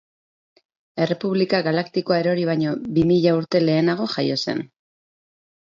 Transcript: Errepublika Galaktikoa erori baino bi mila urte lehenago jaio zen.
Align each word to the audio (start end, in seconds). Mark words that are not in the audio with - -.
Errepublika 1.05 1.59
Galaktikoa 1.67 2.17
erori 2.23 2.47
baino 2.51 2.73
bi 2.97 3.05
mila 3.13 3.37
urte 3.43 3.63
lehenago 3.69 4.11
jaio 4.17 4.43
zen. 4.49 4.67